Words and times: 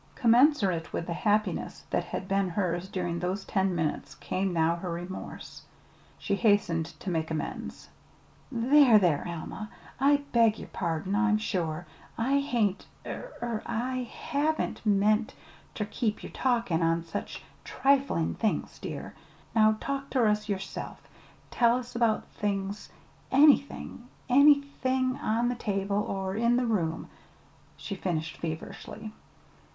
Commensurate 0.15 0.91
with 0.91 1.05
the 1.05 1.13
happiness 1.13 1.83
that 1.91 2.05
had 2.05 2.27
been 2.27 2.49
hers 2.49 2.89
during 2.89 3.19
those 3.19 3.45
ten 3.45 3.75
minutes 3.75 4.15
came 4.15 4.51
now 4.51 4.77
her 4.77 4.89
remorse. 4.91 5.61
She 6.17 6.33
hastened 6.33 6.87
to 7.01 7.11
make 7.11 7.29
amends. 7.29 7.87
"There, 8.51 8.97
there, 8.97 9.23
Alma, 9.27 9.69
I 9.99 10.23
beg 10.31 10.57
yer 10.57 10.69
pardon, 10.73 11.13
I'm 11.13 11.37
sure. 11.37 11.85
I 12.17 12.39
hain't 12.39 12.87
er 13.05 13.61
I 13.67 14.09
haven't 14.11 14.83
meant 14.83 15.35
ter 15.75 15.85
keep 15.85 16.23
ye 16.23 16.31
talkin' 16.31 16.81
on 16.81 17.03
such 17.03 17.43
triflin' 17.63 18.33
things, 18.39 18.79
dear. 18.79 19.13
Now 19.53 19.77
talk 19.79 20.09
ter 20.09 20.25
us 20.27 20.49
yer 20.49 20.57
self. 20.57 21.07
Tell 21.51 21.77
us 21.77 21.95
about 21.95 22.25
things 22.29 22.89
anythin' 23.31 24.07
anythin' 24.29 25.17
on 25.17 25.47
the 25.49 25.53
table 25.53 25.97
or 25.97 26.35
in 26.35 26.55
the 26.55 26.65
room," 26.65 27.07
she 27.77 27.93
finished 27.93 28.37
feverishly. 28.37 29.13